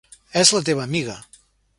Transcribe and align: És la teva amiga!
És 0.43 0.53
la 0.55 0.61
teva 0.69 0.83
amiga! 0.89 1.19